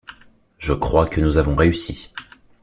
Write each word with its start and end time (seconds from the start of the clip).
Je 0.57 0.73
crois 0.73 1.05
que 1.05 1.21
nous 1.21 1.37
avons 1.37 1.53
réussi. 1.53 2.11